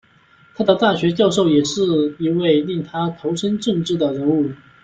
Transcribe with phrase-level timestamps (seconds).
[0.55, 4.49] 他的大学教授也是一位令他投身政治的人物。